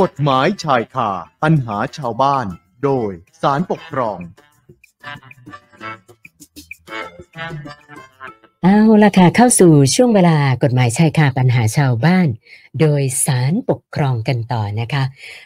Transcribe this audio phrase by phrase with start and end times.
[0.00, 1.10] กฎหมายชายคา
[1.42, 2.46] ปัญหาชาวบ้าน
[2.84, 3.10] โดย
[3.42, 4.18] สารปกครอง
[8.62, 12.28] เอาละค่ะเข้าสู่ช่วงเวลากฎหมายชายคาปัญหาชาวบ้าน
[12.80, 15.02] โดยสารปกครองกันต่อนะคะ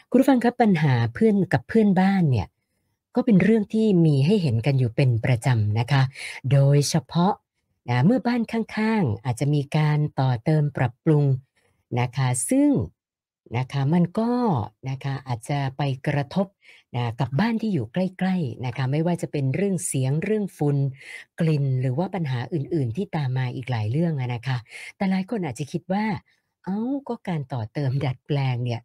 [0.09, 2.47] คุณผู้ฟังครับปัญหาเพื่อนกับเพื่อนบ้านเนี่ย
[3.15, 6.01] ก็เป็นเรื่องที่มีให้เห็นกันอยู่เป็นประจำนะคะ
[6.51, 7.33] โดยเฉพาะ
[7.89, 11.25] นะเมื่อบ้านข้างๆ อาจจะมีการต่อเติมปรับปรุง
[11.99, 12.69] นะคะ ซึ่ง
[13.57, 14.29] นะคะมันก็
[14.89, 16.47] นะคะอาจจะไปกระทบ
[16.95, 20.77] นะกับบ้านที่อยู่ใกล้ๆนะคะไม่ว่าจะเป็นเรื่องเสียงเรื่องฝุ่น
[21.39, 24.57] กลิ่นหรือว่าปัญหาอื่นๆ ที่ตามมาอีกหลายเรื่องนะคะ
[24.95, 26.05] แต่หลายคนอาจจะคิดว่า
[26.65, 28.81] เอ้าก็การต่อเติมดัดแปลงเนี่ย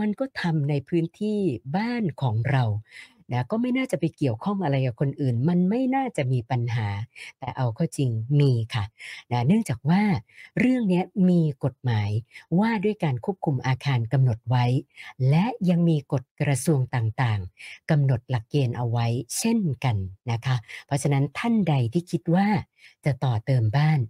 [0.00, 1.38] มันก็ทำในพื้นที่
[1.76, 2.64] บ้านของเรา
[3.32, 6.88] นะก็ไม่น่าจะไปเกี่ยวข้องอะไรกับคนอื่น มันไม่น่าจะมีปัญหา
[7.38, 8.84] แต่เอาเข้าจริงมีค่ะ
[9.32, 10.02] นะเนื่องจากว่า
[10.58, 12.10] เรื่องนี้มีกฎหมาย
[12.58, 14.64] ว่าด้วยการควบคุมอาคารกำหนดไว้
[15.30, 19.06] และยังมีกฎกระทรวงต่างๆกำหนดหลักเกณฑ์เอาไว้
[19.38, 19.96] เช่นกัน
[20.30, 22.46] นะคะ เพราะฉะนั้นท่านใดที่คิดว่า
[23.04, 24.00] จะต่อเติมบ้าน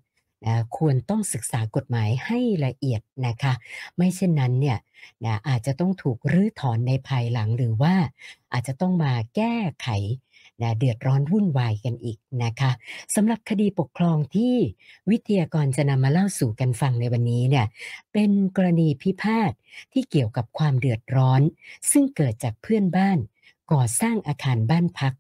[0.44, 3.52] นะควรต้องศึกษากฎหมายให้ละเอียดนะคะ
[3.96, 4.78] ไม่เช่นนั้นเนี่ย
[5.24, 7.94] นะอาจจะต้องถูกรื้อถอนในภายหลังหรือว่า
[8.52, 9.88] อาจจะต้องมาแก้ไข
[10.62, 12.70] นะเดือดร้อนวุ่นวายกันอีกนะคะ
[13.14, 14.54] สำหรับคดีปกครองที่
[15.10, 17.66] วิทยากรจะนำมาเล่าสู่กันฟังในวันนี้เนี่ย
[18.12, 19.52] เป็นกรณีพิพาท
[19.92, 21.42] ที่เกี่ยวกับความเดือดร้อน
[21.90, 23.18] ซึ่งเกิดจากเพื่อนบ้าน
[23.72, 25.12] ก่อสร้างอาคารบ้านพัก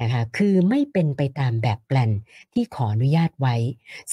[0.00, 2.10] นะคะคือไม่เป็นไปตามแบบแปลน
[2.52, 3.56] ที่ขออนุญาตไว้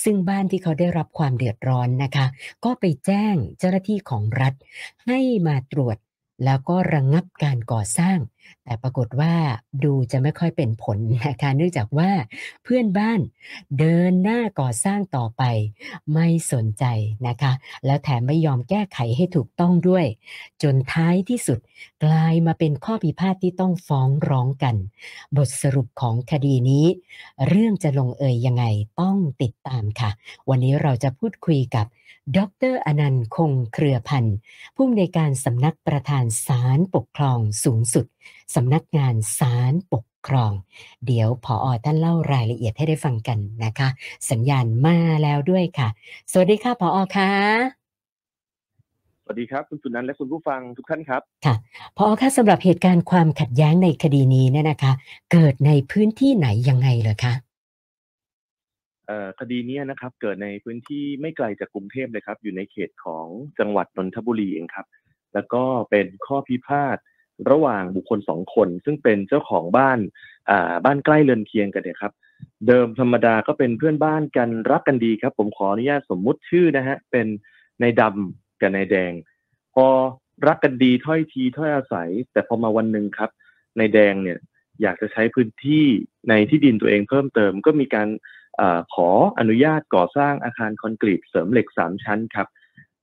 [0.03, 2.25] ซึ่งบ้านที่เขาได้รับความเดือดร้อนนะคะ
[2.66, 4.53] ก็ไปแจ้งเจ้าหน้าที่ของรัฐ
[5.06, 5.97] ให้มาตรวจ
[6.45, 8.17] แล้วก็ระงงับการก่อสร้าง
[8.63, 9.33] แต่ปรากฏว่า
[9.83, 12.11] ดูจะไม่ค่อยเป็นผลนะคะเนื่องจากว่า
[12.63, 13.19] เพื่อนบ้าน
[13.79, 15.43] เดินหน้าก่อสร้างต่อไป
[16.13, 16.85] ไม่สนใจ
[17.27, 17.51] นะคะ
[17.85, 20.05] แล้วแถมไม่ยอมแก้ไขให้ถูกต้องด้วย
[20.63, 21.59] จนท้ายที่สุด
[22.03, 24.75] กลายมาเป็นข้อพิพาทที่ต้องฟ้องร้องกัน
[25.38, 26.85] บทสรุปของคดีนี้
[27.47, 28.66] เรื่องจะลงเอยยังไง
[29.01, 30.09] ต้องติดตามค่ะ
[30.50, 31.85] วันนี้เราจะพูดคุยกับ
[32.38, 32.39] ด
[32.72, 34.35] รอนันต์คงเครือพันธ์
[34.75, 38.05] ผู้อำนวยการสำนักประธานศาลปกครองสูงสุด
[38.56, 40.52] สำนักงานศาลปกครอง
[41.06, 43.88] เดี๋ยวพออท่านเล่ารายละเอียดให้ได้ฟังกันนะคะ
[44.31, 45.88] สัญญาณมาแล้วด้วยค่ะ
[46.31, 47.31] สวัสดีค่ะพออค่ะ
[49.24, 51.56] สวัสดีครับ คุณสุนันท์และคุณผู้ฟังทุกท่านครับค่ะ
[51.97, 54.91] พอค่ะสำหรับเหตุการณ์ความขัดแย้งในคดีนี้เนี่ยนะคะ
[55.31, 57.34] เกิดในพื้นที่ไหนยังไงเหรอคะ
[59.08, 63.28] เอ่อคดีเนี้ยนะครับ เกิดในพื้นที่ไม่ไกลจากกรุงเทพเลยครับ อยู่ในเขตของ
[63.59, 64.85] จังหวัดนนทบุรีเองครับ
[65.34, 66.97] แล้วก็เป็นข้อพิพาท
[67.51, 70.00] ระหว่างบุคคลสองคน ซึ่งเป็นเจ้าของบ้าน
[70.50, 72.13] อ่าบ้านใกล้เรือนเคียงกันเนี่ยครับ
[72.68, 77.28] เดิมธรรมดาก็เป็นเพื่อนบ้านกันรักกันดีครับ ผมขออนุญาตสมมุติชื่อนะฮะเป็น
[77.81, 79.12] นายดำกับนายแดง
[79.73, 79.85] พอ
[80.47, 83.29] รักกันดีถ้อยทีถ้อยอาศัย แต่พอมาวันหนึ่งครับ
[83.79, 84.40] นายแดงเนี่ย
[84.81, 85.85] อยากจะใช้พื้นที่
[86.29, 88.09] ในที่ดินตัวเองเพิ่มเติม ก็มีการ
[88.59, 89.09] อาขอ
[89.40, 92.47] อนุญาตก่อสร้างอาคารคอนกรีตเสริมเหล็กสามชั้นครับ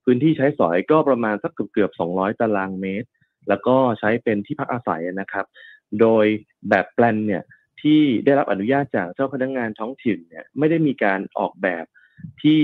[0.03, 3.07] พื้นที่ใช้สอยก็ประมาณสักเกือบเกือบ200ตารางเมตร
[3.49, 5.45] แล้วก็ใช้เป็นที่พักอาศัยนะครับ
[6.01, 6.25] โดย
[6.69, 7.43] แบบแปลนเนี่ย
[7.81, 11.85] ที่ได้รับอนุญาตจากเจ้าพนักงานท้องถิ่นเนี่ยไม่ได้มีการออกแบบ
[12.41, 12.59] ที่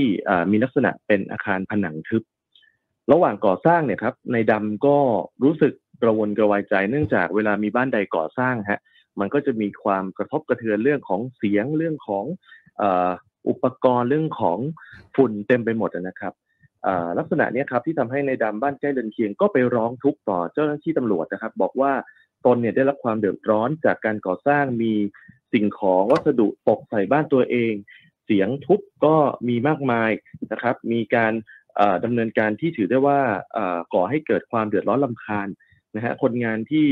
[0.52, 2.24] มีลักษณะเป็นอาคารผนังทึบ
[3.12, 4.98] ระหว่างก่อสร้างเนี่ยครับในดำก็
[5.44, 8.82] รู้สึกกระวนกระวายใจ เนื่องจากเวลามีบ้านใดก่อสร้างฮะ
[9.20, 12.26] มันก็จะมีความกระทบกระเทือนเรื่องของเสียงเรื่องของ
[12.82, 12.84] อ,
[13.50, 14.60] อุปกรณ์เรื่องของ
[15.16, 16.34] ฝุ่นเต็มไปหมดนะครับ
[17.18, 21.94] ลักษณะนี้ครับที่ทำให้ในดำบ้านใกล้เรือนเคียงก็ไปร้องทุกข์ต่อเจ้าหน้าที่ตำรวจนะครับ บอกว่า
[22.46, 24.94] ตนเนี่ยได้รับความเดือดร้อนจากการก่อสร้างมี
[25.54, 27.74] สิ่งของวัสดุตกใส่บ้านตัวเอง
[28.26, 29.16] เสียงทุบก็
[29.48, 30.12] มีมากมาย
[30.52, 31.34] นะครับ มีการ
[31.80, 33.20] อ่าดำเนินการที่ถือได้ว่า
[33.94, 35.48] ก่อให้เกิดความเดือดร้อนลำคาญ
[35.96, 36.88] นะฮะคนงานที่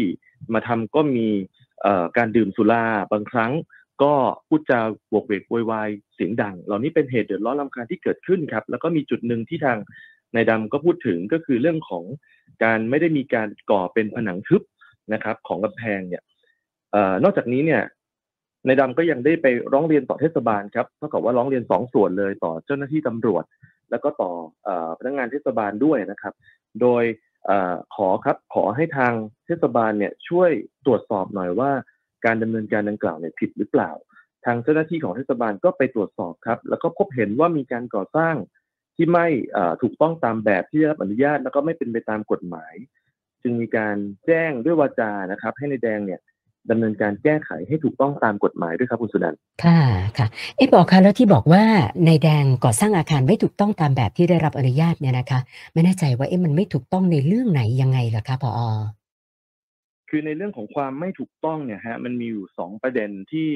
[0.53, 1.27] มาทำก็มี
[2.17, 3.51] การดื่มสุราบางครั้ง
[4.03, 4.13] ก็
[4.47, 4.79] พูดจา
[5.11, 9.77] บวกเวกโวยวายเสียงดัง เหล่านี้เป็นเหตุเดือดร้อนรำคาญที่เกิดขึ้นครับ แล้วก็มีจุดหนึ่งที่ทาง
[10.35, 12.03] นายดำก็พูดถึงก็คือเรื่องของ
[12.63, 14.61] การไม่ได้มีการก่อเป็นผนังทึบ
[15.13, 16.23] นะครับ ของกำแพงเนี่ย
[16.95, 17.81] ออนอกจากนี้เนี่ย
[18.67, 23.43] นายดำก็ยังได้ไปร้องเรียนต่อเทศบาลครับเท่ากับว่าร้องเรียนสองส่วนเลยต่อเจ้าหน้าที่ตำรวจ
[23.91, 24.31] แล้วก็ต่อ
[24.67, 24.69] อ
[24.99, 26.33] พนักงานเทศบาลด้วยนะครับ
[26.81, 27.03] โดย
[27.49, 27.51] อ
[27.95, 29.13] ขอครับขอให้ทาง
[29.45, 30.51] เทศบาลเนี่ยช่วย
[30.85, 31.71] ตรวจสอบหน่อยว่า
[32.25, 33.91] การดำเนินการดังกล่าวเนี่ยผิดหรือเปล่า
[34.45, 38.35] ทางเจ้าหน้าที่ของเทศบาลก็ไปตรวจสอบครับ แล้วก็พบเห็นว่ามีการก่อสร้าง
[38.95, 39.27] ที่ไม่
[39.81, 42.73] ถูกต้องตามแบบที่ได้รับอนุญาต แล้วก็ไม่เป็นไปตามกฎหมาย
[43.41, 46.19] จึงมีการแจ้งด้วยวาจานะครับ ให้ในายแดงเนี่ย
[46.69, 49.81] ดำเนินการแก้ไขให้ถูกต้องตามกฎหมายด้วยครับคุณสุนันค่ะ
[50.17, 51.63] ค่ะเอ๊บอกค่ะแล้วที่บอกว่า
[52.05, 55.39] ในแดงก่อสร้างอาคารไม่ถูกต้องตามแบบที่ได้รับอนุญาตเนี่ยนะคะ
[55.73, 58.61] ไม่แน่ใจว่าเอ๊ะมันไม่ถูกต้องในเรื่องไหนยังไงล่ะคะพอ
[60.17, 63.49] คือในเรื่องของความไม่ถูกต้องเนี่ยฮะมันมีอยู่สองประเด็นที่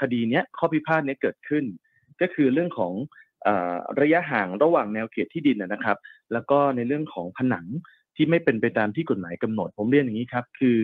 [0.00, 1.64] คดีเนี้ยข้อพิพาทเนี้ยเกิดขึ้น
[2.20, 2.92] ก็คือเรื่องของ
[3.46, 3.48] อ
[4.00, 5.96] ระยะห่างระหว่างแนวเขตที่ดินนะครับ
[6.32, 7.66] แล้วก็ในเรื่องของผนัง
[8.16, 10.78] ที่ไม่เป็นไปตามที่กฎหมายกำหนด ผมเรียนอย่างนี้ครับ คือ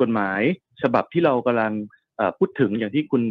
[0.00, 0.40] กฎหมาย
[0.82, 1.72] ฉบับที่เรากำลัง
[2.38, 3.22] พูดถึงอย่างที่คุณ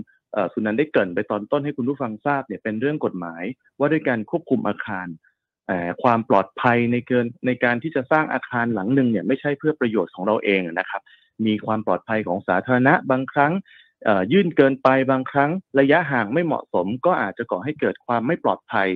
[0.53, 3.43] สุนันได้เกริ่นไปตอนต้นให้คุณผู้ฟังทราบเนี่ยเป็นเรื่องกฎหมาย
[3.79, 5.07] ว่าด้วยการควบคุมอาคาร
[6.03, 11.01] ความปลอดภัยในเกินในการที่จะสร้างอาคารหลังหนึ่งเนี่ยไม่ใช่เพื่อประโยชน์ของเราเองนะครับ
[11.45, 13.53] มีความปลอดภัยของสาธารณะบางครั้ง
[14.31, 18.89] ยื่นเกินไปบางครั้งระยะห่างไม่เหมาะสม ก็อาจจะก่อให้เกิดความไม่ปลอดภัย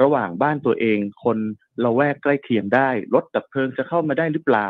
[0.00, 1.38] ระหว่างบ้านตัวเอง คน
[1.84, 4.68] ละแวกใกล้เคียงได้รถดับเพลิงจะเข้ามาได้หรือเปล่า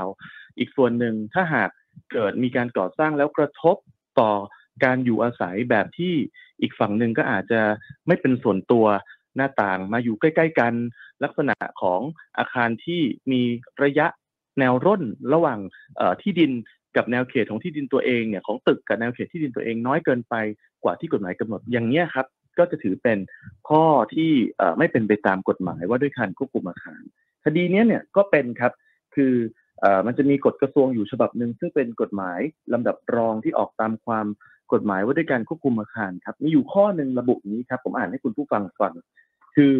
[0.59, 1.71] อีกส่วนหนึ่งถ้าหาก
[2.12, 3.77] เกิดมีการก่อสร้างแล้วกระทบ
[4.21, 4.33] ต่อ
[4.85, 6.15] การอยู่อาศัยแบบที่
[6.61, 7.61] อีกฝั่งหนึ่งก็อาจจะ
[8.06, 8.87] ไม่เป็นส่วนตัว
[9.38, 10.75] หน้าต่างมาอยู่ใกล้ ๆ กัน
[11.25, 12.00] ลักษณะของ
[12.38, 13.00] อาคารที่
[13.32, 13.43] มี
[13.85, 14.06] ระยะ
[14.58, 15.02] แนวร่น
[15.35, 15.58] ระหว่าง
[16.23, 16.52] ที่ดิน
[16.96, 20.35] กับแนวเขตของที่ดินตัวเองเนี่ยของตึกกับแนวเขตที่ดินตัวเองน้อยเกินไป
[20.85, 22.26] กว่าที่กฎหมายกำหนดอย่างนี้ครับ
[22.58, 23.19] ก็จะถือเป็น
[23.69, 24.31] ข้อที่
[24.79, 27.02] ไม่เป็นไปตามกฎหมายว่าด้วยการควบคุมอาคาร
[27.44, 28.73] คดีนี้เนี่ยก็เป็นครับ
[29.14, 29.35] คือ
[29.81, 32.40] เอ่อมันจะมีกฎกระทรวงอยู่ฉบับหนึ่งซึ่งเป็นกฎหมาย
[32.73, 34.26] ลำดับรองที่ออกตามความ
[34.73, 38.94] กฎหมายว่าด้วยการควบคุมอาคารครับมีอยู่ข้อหนึ่งระบุนี้ครับ ผมอ่านให้คุณผู้ฟังฟัง
[39.59, 39.75] คือ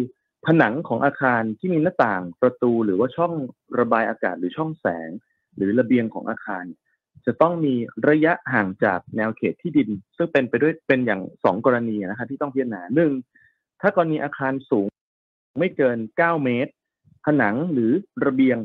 [0.45, 3.33] ผนังของอาคารที่มีหน้าต่างประตูหรือว่าช่อง
[3.79, 5.09] ระบายอากาศหรือช่องแสง
[5.55, 6.65] หรือระเบียงของอาคาร
[7.25, 7.73] จะต้องมี
[8.09, 13.11] ระยะห่างจากแนวเขตที่ดิน ซึ่งเป็นไปด้วยเป็นอย่างสองกรณีนะครับที่ต้องพิจารณาหนึ่ง
[13.81, 14.87] ถ้ากรณีอาคารสูง
[15.59, 16.71] ไม่เกิน 9 เมตร
[17.25, 17.91] ผนังหรือ
[18.25, 18.57] ระเบียง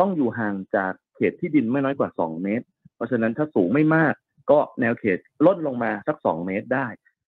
[0.00, 2.66] ต้องอยู่ห่างจากเขตที่ดินไม่น้อยกว่า 2 เมตร
[2.96, 4.14] เพราะฉะนั้นถ้าสูงไม่มาก
[4.50, 6.86] ก็แนวเขตลดลงมาสัก 2 เมตรได้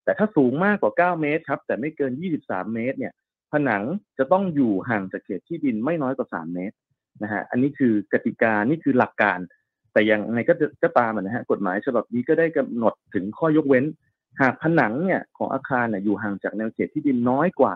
[0.08, 2.12] แต่ถ้าสูงมากกว่า 9 เมตรครับแต่ไม่เกิน
[2.42, 3.12] 23 เมตรเนี่ย
[3.52, 3.82] ผนัง
[4.18, 6.76] จะต้องอยู่ห่างจากเขตที่ดินไม่น้อยกว่า 3 เมตร
[7.22, 9.38] นะฮะอันนี้คือกติกานี่คือหลักการ
[9.92, 13.84] แต่ยังไงก็ก็ตามนะฮะกฎหมายฉบับนี้ก็ได้กำหนดถึงข้อยกเว้น
[14.40, 17.74] หากผนังเนี่ยของอาคารเนี่ยอยู่ห่างจากแนวเขตที่ดินน้อยกว่า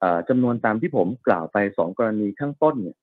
[0.00, 2.96] เอ่อจำนวนตามที่ผมกล่าวไป 2 กรณีข้างต้นเนี่ย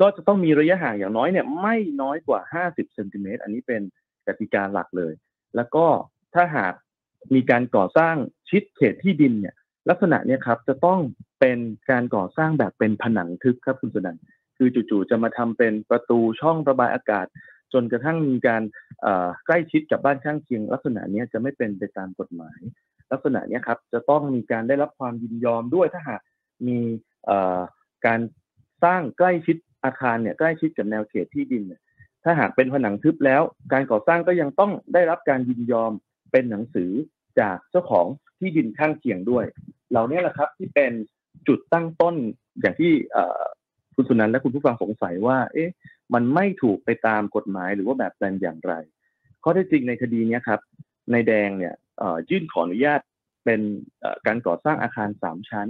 [0.00, 3.82] ก็จะต้องมีระยะห่างอย่างน้อยเนี่ยไม่น้อยกว่า 50เซนติเมตรอันนี้เป็น
[4.26, 5.12] กติกาหลักเลย
[5.56, 5.84] แล้วก็
[6.34, 6.74] ถ้าหาก
[7.34, 8.16] มีการก่อสร้าง
[8.48, 9.54] ชิดเขตที่ดินเนี่ย
[9.88, 11.00] ลักษณะเนี่ยครับจะต้อง
[11.40, 11.58] เป็น
[11.90, 14.18] การก่อสร้างแบบเป็นผนังทึบครับคุณสุนัน
[14.56, 17.26] คือจู่ๆจะมาทำเป็นประตูช่องระบายอากาศ
[17.72, 18.62] จนกระทั่งมีการ
[19.46, 22.60] ใกล้ชิดกับบ้านข้างเคียง ลักษณะนี้จะไม่เป็นไปตามกฎหมาย
[23.12, 26.20] ลักษณะนี้ครับจะต้องมีการได้รับความยินยอมด้วยถ้าหาก
[26.68, 26.78] มี
[28.06, 28.20] การ
[28.84, 31.80] สร้างใกล้ชิดอาคารเนี่ยใกล้ชิดกับแนวเขตที่ดินเนี่ย
[32.24, 33.42] ถ้าหากเป็นผนังทึบแล้ว
[33.72, 35.92] การก่อสร้างก็ยังต้องได้รับการยินยอม
[36.32, 36.90] เป็นหนังสือ
[37.40, 38.06] จากเจ้าของ
[38.38, 39.44] ที่ดินข้างเคียงด้วย
[39.90, 40.92] เหล่านี้แหละครับที่เป็น
[41.48, 42.14] จุดตั้งต้น
[42.60, 42.92] อย่างที่
[43.94, 45.70] คุณสุนันและคุณผู้ฟังสงสัยว่า เอ๊ะ
[46.14, 48.72] มันไม่ถูกไปตามกฎหมายหรือว่าแบบแปลนอย่างไร
[49.42, 50.60] ข้อเท็จจริงในคดีนี้ครับ
[51.12, 51.74] นายแดงเนี่ย
[52.30, 53.00] ยื่นขออนุญาต
[53.44, 53.60] เป็น
[54.26, 55.68] การก่อสร้างอาคารสามชั้น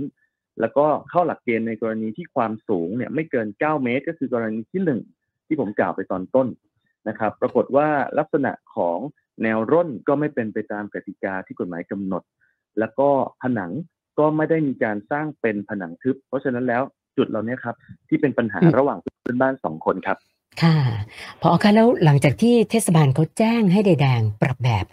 [0.60, 5.00] แล้วก็เข้าหลักเกณฑ์ในกรณีที่ความสูงเนี่ยไม่เกิน 9 เมตร ก็คือกรณีที่หนึ่ง
[5.46, 6.48] ที่ผมกล่าวไปตอนต้น
[7.08, 7.88] นะครับ ปรากฏว่า
[8.18, 8.98] ลักษณะของ
[9.42, 12.22] แนวร่นก็ไม่เป็นไปตามกติกาที่กฎหมายกำหนด
[12.78, 13.08] แล้วก็
[13.42, 13.72] ผนัง
[14.18, 16.82] ก็ไม่ได้มีการสร้างเป็นผนังทึบ เพราะฉะนั้นแล้ว
[17.16, 17.74] จุดเหล่านี้ครับ
[18.08, 20.16] ที่เป็นปัญหาอืมระหว่างเพื่อนบ้านสองคนครับ
[20.62, 20.78] ค่ะ
[21.42, 24.86] พอคะแล้วหลังจากที่เทศบาลเขาแจ้งให้ใดแดงปรับแบบ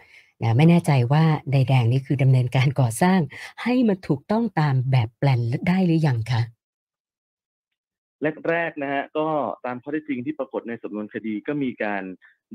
[0.44, 3.20] นะไม่แน่ใจว่าใดแดงนี่คือดำเนินการก่อสร้าง
[3.64, 6.42] ให้มันถูกต้องตามแบบแปลนได้หรือยังคะ
[8.50, 9.28] แรกๆนะฮะก็
[9.66, 12.04] ตามข้อเท็จจริงที่ปรากฏในสำนวนคดีก็มีการ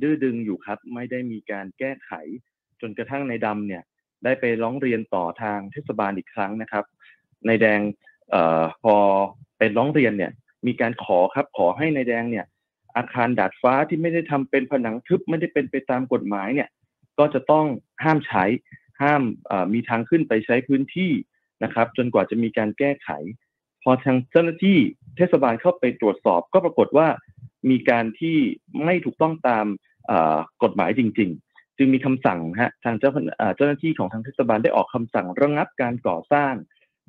[0.03, 2.13] ดื้อดึงอยู่ครับ ไม่ได้มีการแก้ไข
[2.81, 3.83] จนกระทั่งในดำเนี่ย
[4.25, 6.85] ได้ไปร้องเรียนต่อทางเทศบาลอีกครั้งนะครับ
[7.47, 7.81] ในแดง
[8.35, 8.95] ออพอ
[9.59, 10.33] เป็นร้องเรียนเนี่ย
[10.67, 12.47] มีการขอครับ ขอให้ในแดงเนี่ย
[12.97, 16.69] อาคารดาดฟ้าที่ไม่ได้ทำเป็นผนังทึบไม่ได้เป็นไปตามกฎหมายเนี่ย
[17.19, 17.67] ก็จะต้อง
[18.05, 18.45] ห้ามใช้
[19.03, 19.23] ห้าม
[19.75, 21.13] มีทางขึ้นไปใช้พื้นที่
[21.65, 23.09] นะครับ จนกว่าจะมีการแก้ไข
[23.83, 24.79] พอทางเจ้าหน้าที่
[25.17, 27.09] เทศบาลเข้าไปตรวจสอบ ก็ปรากฏว่า
[27.71, 28.37] มีการที่
[28.85, 29.67] ไม่ถูกต้องตาม
[30.63, 33.11] กฎหมายจริง ๆ จึงมีคำสั่งฮะทางเจ้า
[33.57, 36.55] เจ้าหน้าที่ของทางเทศบาลได้ออกคำสั่งระงับการก่อสร้าง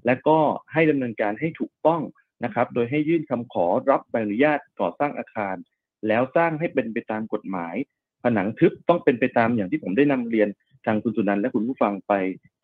[0.06, 0.38] และก็
[0.74, 2.02] ให้ดำเนินการให้ถูกต้อง
[2.44, 5.56] นะครับ โดยให้ยื่นคำขอรับใบอนุญาตก่อสร้างอาคาร
[6.08, 7.76] แล้วสร้างให้เป็นไปตามกฎหมาย
[8.24, 10.50] ผนังทึบต้องเป็นไปตามอย่างที่ผมได้นำเรียน
[10.86, 12.14] ทางคุณสุนันท์และคุณผู้ฟังไป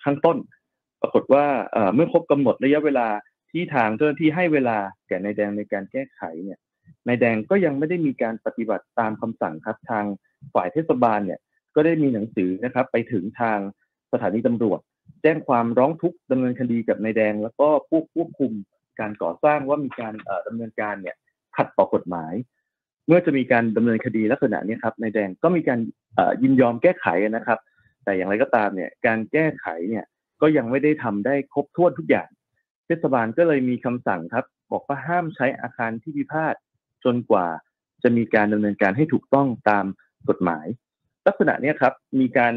[0.03, 0.37] ข้างต้น
[1.01, 1.45] ปรากฏว่า
[1.95, 3.07] เมื่อครบกำหนดระยะเวลา
[3.51, 4.77] ที่ทางเจ้าหน้าที่ให้เวลา
[5.07, 6.59] แก่นายแดงในการแก้ไขเนี่ย
[7.07, 10.05] นายแดงก็ยังไม่ได้มีการปฏิบัติตามคำสั่งครับทาง
[10.53, 11.39] ฝ่ายเทศบาลเนี่ย
[11.75, 13.59] ก็ได้มีหนังสือนะครับไปถึงทาง
[14.11, 14.79] สถานีตำรวจ
[15.21, 18.51] แจ้งความร้องทุกข์ดำเนินคดีกับนายแดง แล้วก็ผู้ควบคุม
[18.99, 21.15] การก่อสร้างว่ามีการเอ่อดำเนินการเนี่ย
[21.55, 22.33] ขัดต่อกฎหมาย
[23.07, 25.79] เมื่อจะมีการดำเนินคดีลักษณะนี้ครับนายแดงก็มีการ
[26.43, 27.59] ยินยอมแก้ไขนะครับ
[28.03, 30.05] แต่อย่างไรก็ตามเนี่ยการแก้ไขเนี่ย
[30.41, 32.29] ก็ยังไม่ได้ทำได้ครบถ้วนทุกอย่าง
[32.85, 36.55] เทศบาลก็เลยมีคำสั่งครับ บอกว่าห้ามใช้อาคารที่พิพาท
[37.05, 37.47] จนกว่า
[38.03, 39.85] จะมีการดำเนินการให้ถูกต้องตาม
[40.29, 40.65] กฎหมาย
[41.27, 42.53] ลักษณะนี้ครับมีการ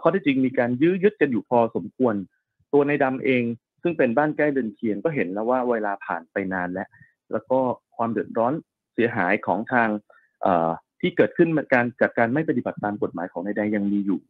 [0.00, 2.14] ข้อเท็จจริงมีการยื้อยึดกันอยู่พอสมควร
[2.72, 3.42] ตัวในดำเอง
[3.82, 6.88] ซึ่งเป็นบ้านใกล้เดินเคียงก็เห็นแล้วว่าเวลาผ่านไปนานแล้ว
[7.32, 7.58] แล้วก็
[7.96, 8.52] ความเดือดร้อน
[8.94, 9.88] เสียหายของทาง
[11.00, 14.20] ที่เกิดขึ้นการจากการไม่ปฏิบัติตามกฎหมายของนายแดงยังมีอยู่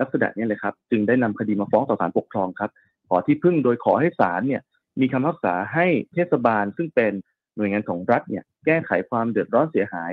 [0.00, 2.70] ลักษณะนี้เลยครับจึงได้นำคดีมาฟ้องต่อศาลปกครองครับ
[3.08, 4.62] ขอที่พึ่งโดยขอให้ศาลเนี่ย
[5.00, 7.12] มีคำพักษาให้เทศบาลซึ่งเป็น
[7.56, 10.12] หน่วยงานของรัฐเนี่ยแก้ไขความเดือดร้อนเสียหาย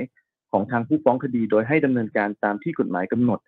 [0.51, 3.39] ของทางผู้ฟ้องคดีโดยให้ดำเนินการตามที่กฎหมายกำหนด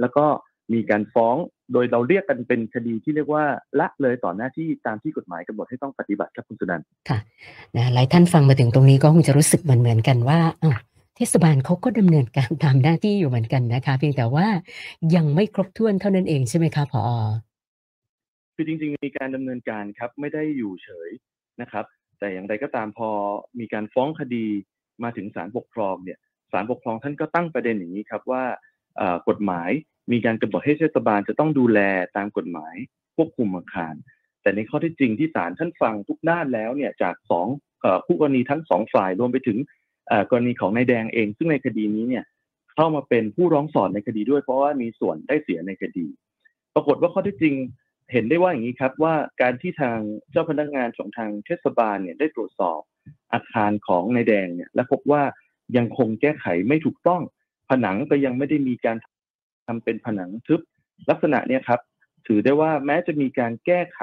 [0.00, 0.24] แล้วก็
[0.72, 1.36] มีการฟ้อง
[1.72, 3.44] โดยเราเรียกกันเป็นคดีที่เรียกว่า
[3.80, 7.18] ละเลยต่อหน้าที่ตามที่กฎหมายกำหนดให้ต้องปฏิบัติครับคุณสุนันท์ค่ะ
[7.76, 10.76] นะหลายท่านฟังมาถึงตรงนี้ก็คงจะรู้สึกเหมือนเหมือนๆกันว่าอ้าว
[11.16, 14.46] เทศบาลเขาก็ดำเนินการตามหน้าที่อยู่เหมือนกันนะคะ เพียงแต่ว่า
[15.14, 17.02] ยังไม่ครบถ้วนเท่านั้นเองใช่ไหมคะผอ
[18.54, 21.10] คือจริง ๆ มีการดำเนินการครับไม่ได้อยู่เฉย
[21.60, 21.84] นะครับ
[22.18, 23.08] แต่อย่างไรก็ตามพอ
[23.58, 24.46] มีการฟ้องคดี
[25.02, 26.18] มาถึงศาลปกครองเนี่ย
[26.52, 28.44] ศาลปกครองท่านก็ตั้งประเด็นอย่างนี้ครับว่า
[29.28, 29.70] กฎหมาย
[30.12, 31.80] มีการกำหนดให้เทศบาลจะต้องดูแล
[32.16, 32.74] ตามกฎหมาย
[33.16, 33.94] ควบคุมอาคาร
[34.42, 37.46] แต่ในข้อที่จริงที่ศาลท่านฟังทุกด้านแล้วเนี่ยจากสอง
[37.80, 39.58] เอ่กรณีทั้งสองฝ่ายรวมไปถึง
[40.30, 42.24] กรณีของนายแดงเอง ซึ่งในคดีนี้เนี่ย
[42.74, 46.06] เข้ามาเป็นผู้ร้องสอนในคดีด้วย เพราะว่ามีส่วนได้เสียในคดี
[46.74, 47.54] ปรากฏว่าข้อที่จริง
[48.12, 49.98] เห็นได้ว่าอย่างนี้ครับว่าการที่ทาง
[50.30, 52.80] เจ้าพนักงานของทางเทศบาลเนี่ยได้ตรวจสอบ
[53.32, 55.22] อาคารของนายแดงเนี่ยและพบว่า
[55.76, 57.22] ยังคงแก้ไขไม่ถูกต้อง
[57.70, 58.96] ผนังก็ยังไม่ได้มีการ
[59.66, 60.60] ทำเป็นผนังทึบ
[61.10, 61.80] ลักษณะเนี่ยครับ
[62.26, 64.00] ถือได้ว่าแม้จะมีการแก้ไข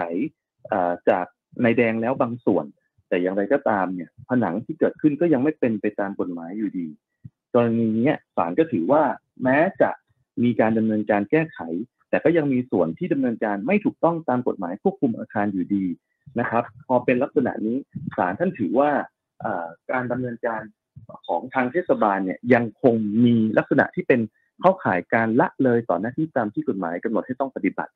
[1.09, 1.25] จาก
[1.62, 2.65] ในแดงแล้วบางส่วน
[3.09, 6.88] แต่อย่างไรก็ตามเนี่ยผนังที่เกิดขึ้นก็ยังไม่เป็นไปตามกฎหมายอยู่ดี
[7.53, 9.03] กรณีนี้ศาลก็ถือว่า
[9.43, 9.89] แม้จะ
[10.43, 11.59] มีการดำเนินการแก้ไข
[12.09, 15.86] แต่ก็ยังมีส่วนที่ดำเนินการไม่ถูกต้องตามกฎหมายควบคุมอาคารอยู่ดี
[16.39, 17.77] นะครับ พอเป็นลักษณะนี้
[18.17, 18.91] ศาลท่านถือว่า
[19.43, 20.62] อ่าการดำเนินการ
[21.27, 22.95] ของทางเทศบาลเนี่ยยังคง
[23.25, 24.19] มีลักษณะที่เป็น
[24.61, 27.91] เข้าข่ายการละเลยต่อหน้าที่ตามที่กฎหมายกำหนดให้ต้องปฏิบัติ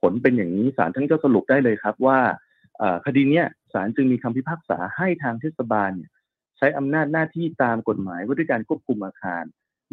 [0.00, 2.18] ผลเป็นอย่างนี้ศาลท่านก็สรุปได้เลยครับว่า
[3.06, 6.10] คดีเนี้ยศาลจึงมีคำพิพากษาให้ทางเทศบาลเนี่ย
[6.58, 9.44] ใช้อำนาจหน้าที่ตามกฎหมายว่าด้วยการควบคุมอาคาร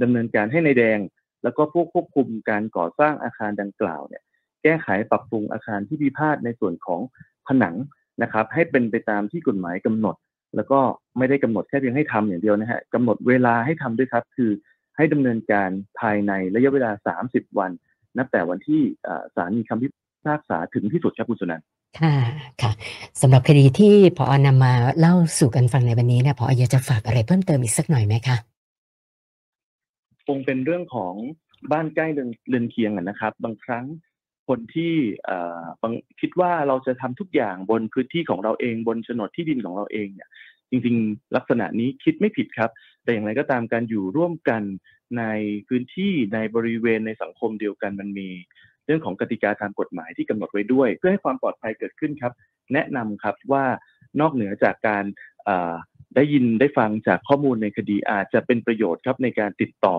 [0.01, 0.99] ดำเนินการให้ในายแดง
[1.43, 4.23] แล้วก็ผู้ควบคุมการก่อสร้างอาคารดังกล่าวเนี่ย
[4.63, 7.01] แก้ไขปรับปรุงอาคารที่พิพาทในส่วนของ
[7.47, 7.75] ผนัง
[8.21, 10.15] นะครับ ให้เป็นไปตามที่กฎหมายกำหนด
[10.55, 10.79] แล้วก็
[11.17, 14.51] ไม่ได้กำหนดแค่เพียงให้ทำอย่างเดียวนะฮะกำหนดเวลาให้ทำด้วยครับ คือ
[14.97, 15.69] ให้ดำเนินการ
[15.99, 17.71] ภายในระยะเวลา 30 วัน
[18.17, 19.87] นับแต่วันที่อ่าศาลมีคำพิ
[20.25, 21.65] พากษาถึงที่สุดครับคุณสุนันท์
[21.99, 22.15] ค่ะ
[22.61, 22.71] ค่ะ
[23.21, 28.37] สำหรับคดีที่พอนำมาเล่าสู่กันฟังในวันนี้เนี่ยพออยากจะฝากอะไรเพิ่มเติมอีกสักหน่อยไหมคะ
[30.27, 31.13] คงเป็นเรื่องของ
[31.71, 33.85] บ้านใกล้เรือนเรือนเคียงอะนะครับ บางครั้ง
[34.47, 34.93] คนที่
[36.19, 40.29] คิดว่าเราจะทำทุกอย่างบนพื้นที่ของเราเองบนโฉนดที่ดินของเราเองเนี่ย
[40.69, 42.71] จริงๆ ลักษณะนี้คิดไม่ผิดครับ
[43.03, 44.63] แต่อย่างไรก็ตามการอยู่ร่วมกัน
[45.17, 45.23] ใน
[45.67, 48.29] พื้นที่ในบริเวณในสังคมเดียวกันมันมี
[48.85, 52.33] เรื่องของกติกาตามกฎหมายที่กำหนดไว้ด้วย เพื่อให้ความปลอดภัยเกิดขึ้นครับ
[52.73, 53.65] แนะนำครับว่า
[54.19, 55.03] นอกเหนือจากการ
[56.15, 59.97] ได้ยินได้ฟังจากข้อมูลในคดีอาจจะเป็นประโยชน์ครับในการติดต่อ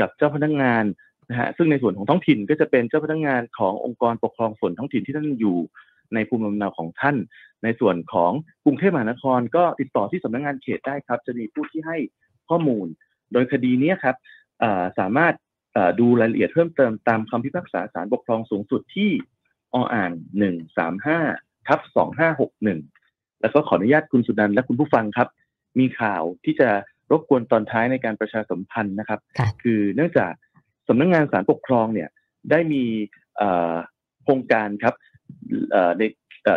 [0.00, 0.84] กับเจ้าพนักงาน
[1.30, 5.58] นะฮะซึ่งในส่วนของท้องถิ่นก็จะเป็นเจ้าพนักงานขององค์กรปกครองส่วนท้องถิ่นที่ท่านอยู่
[6.14, 7.16] ในภูมิลำเนาของท่าน
[7.64, 8.32] ในส่วนของ
[8.64, 11.96] กรุงเทพมหานคร ก็ติดต่อที่สำนักงานเขตได้ครับ จะมีผู้ที่ให้
[12.48, 12.86] ข้อมูล
[13.32, 14.16] โดยคดีเนี้ยครับ
[14.60, 15.34] เอ่อสามารถ
[15.72, 19.10] เอ่อดูรายละเอียดเพิ่มเติมตามคำพิพากษาศาลปกครองสูงสุดที่
[19.74, 21.18] ออ่างหนึ่งสามห้า
[21.66, 22.80] ทับสองห้าหกหนึ่ง
[23.40, 25.28] แล้วก็ขออนุญาตคุณสุนันท์และคุณผู้ฟังครับ
[25.78, 26.68] มีข่าวที่จะ
[27.10, 30.32] รบกวนตอนท้ายในการประชาสัมพันธ์นะครับค่ะคือเนื่องจาก
[30.90, 32.08] สำนักงานศาลปกครองเนี่ย
[32.50, 32.84] ได้มี
[34.22, 34.94] โครงการครับ
[35.98, 36.02] ใน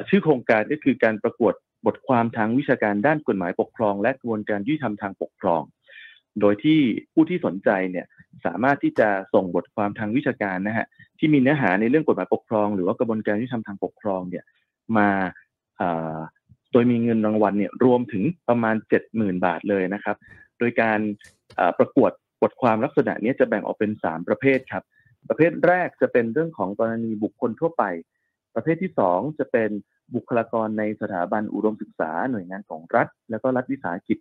[0.10, 1.54] ชื่อโครงการก็คือการประกวด
[1.86, 5.62] บทความทางวิชาการด้านกฎหมายปกครอง และกระบวนการยุติธรรมทางปกครอง
[6.42, 6.80] โดยที่
[7.14, 8.06] ผู้ที่สนใจเนี่ย
[8.46, 10.88] สามารถที่จะส่งบทความทางวิชาการนะฮะ
[11.20, 14.44] ที่มีเนื้อหาในเรื่องกฎหมายปกครอง หรือว่ากระบวนการยุติธรรมทางปกครองเนี่ย
[14.98, 15.10] มา
[16.72, 18.76] โดยมีเงินรางวัลเนี่ยรวมถึงประมาณ
[19.10, 20.18] 70,000 บาทเลยนะครับ
[20.60, 21.00] โดยการ
[21.80, 22.12] ประกวด
[22.44, 24.84] บทความลักษณะนี้จะแบ่งออกเป็น 3 ประเภทครับ
[25.30, 27.84] ประเภทแรกจะเป็นเรื่องของกรณีบุคคลทั่วไป
[28.56, 29.70] ประเภทที่ 2 จะเป็น
[30.16, 34.18] บุคลากรในสถาบันอุดมศึกษาหน่วยงานของรัฐ แล้วก็รัฐวิสาหกิจ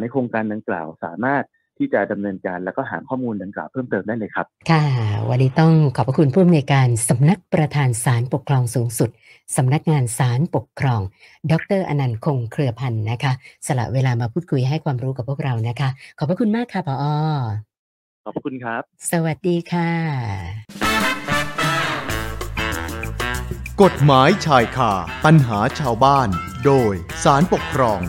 [0.00, 1.44] ในโครงการดังกล่าวสามารถ
[1.80, 4.84] ที่จะดำเนินการแล้วก็หาข้อมูลดังกล่าวเพิ่มเติมได้เลยครับ ค่ะ
[5.30, 9.10] วันนี้ต้องขอบพระคุณผู้อำนวยการสำนักประธานศาลปกครองสูงสุด
[9.56, 11.00] สำนักงานศาลปกครอง
[11.50, 13.32] ดรอนันต์คงเครือพันธ์นะคะ
[13.66, 16.96] สละเวลามาพูดคุยให้ความรู้กับพวกเรานะคะ ขอบพระคุณมากค่ะพอ
[18.24, 19.90] ขอบคุณครับ สวัสดีค่ะ
[23.82, 24.92] กฎหมายชายคา
[25.24, 26.28] ปัญหาชาวบ้าน
[26.64, 26.94] โดย
[27.24, 28.00] สารปกครอง